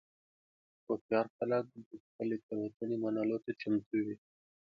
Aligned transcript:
هوښیار 0.85 1.25
خلک 1.35 1.63
د 1.89 1.93
خپلې 2.05 2.37
تېروتنې 2.45 2.95
منلو 3.03 3.37
ته 3.43 3.51
چمتو 3.61 3.95
وي. 4.05 4.15